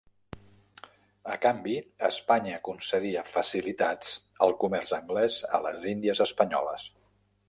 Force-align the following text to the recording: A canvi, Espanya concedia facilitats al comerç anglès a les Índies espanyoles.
A 1.33 1.33
canvi, 1.43 1.73
Espanya 2.07 2.55
concedia 2.69 3.23
facilitats 3.33 4.15
al 4.47 4.55
comerç 4.65 4.95
anglès 5.01 5.37
a 5.59 5.61
les 5.67 5.87
Índies 5.93 6.25
espanyoles. 6.27 6.87